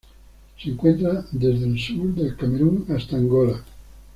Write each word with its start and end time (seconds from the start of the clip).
Se 0.59 0.69
encuentra 0.71 1.27
desde 1.31 1.67
el 1.67 1.77
sur 1.79 2.11
del 2.15 2.35
Camerún 2.35 2.87
hasta 2.89 3.17
Angola. 3.17 3.61